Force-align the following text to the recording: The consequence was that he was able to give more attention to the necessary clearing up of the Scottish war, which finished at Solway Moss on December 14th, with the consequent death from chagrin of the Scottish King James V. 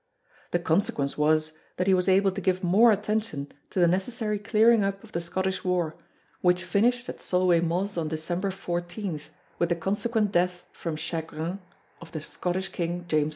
The 0.49 0.57
consequence 0.57 1.15
was 1.15 1.51
that 1.77 1.85
he 1.85 1.93
was 1.93 2.09
able 2.09 2.31
to 2.31 2.41
give 2.41 2.63
more 2.63 2.91
attention 2.91 3.51
to 3.69 3.79
the 3.79 3.87
necessary 3.87 4.39
clearing 4.39 4.83
up 4.83 5.03
of 5.03 5.11
the 5.11 5.19
Scottish 5.21 5.63
war, 5.63 5.95
which 6.41 6.63
finished 6.63 7.07
at 7.07 7.21
Solway 7.21 7.59
Moss 7.59 7.97
on 7.97 8.07
December 8.07 8.49
14th, 8.49 9.29
with 9.59 9.69
the 9.69 9.75
consequent 9.75 10.31
death 10.31 10.65
from 10.73 10.95
chagrin 10.95 11.59
of 12.01 12.13
the 12.13 12.19
Scottish 12.19 12.69
King 12.69 13.05
James 13.07 13.25
V. 13.25 13.29